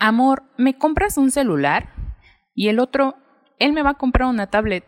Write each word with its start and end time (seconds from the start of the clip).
amor, 0.00 0.42
¿me 0.56 0.76
compras 0.76 1.16
un 1.16 1.30
celular? 1.30 1.90
Y 2.54 2.68
el 2.68 2.80
otro, 2.80 3.14
él 3.58 3.72
me 3.72 3.82
va 3.82 3.90
a 3.90 3.98
comprar 3.98 4.28
una 4.28 4.48
tablet. 4.48 4.84